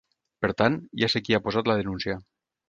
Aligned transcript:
Per 0.45 0.49
tant, 0.61 0.77
ja 1.01 1.09
sé 1.15 1.21
qui 1.27 1.37
ha 1.39 1.41
posat 1.49 1.71
la 1.73 1.77
denúncia. 1.83 2.19